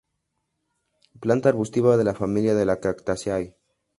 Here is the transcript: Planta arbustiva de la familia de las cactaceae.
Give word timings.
Planta 1.25 1.49
arbustiva 1.51 1.95
de 1.95 2.03
la 2.03 2.15
familia 2.15 2.55
de 2.55 2.65
las 2.65 2.79
cactaceae. 2.79 3.55